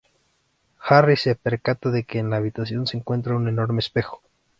Harry 0.79 1.15
se 1.15 1.35
percata 1.35 1.91
de 1.91 2.05
que 2.05 2.17
en 2.17 2.31
la 2.31 2.37
habitación 2.37 2.87
se 2.87 2.97
encuentra 2.97 3.35
un 3.35 3.47
enorme 3.47 3.81
espejo. 3.81 4.23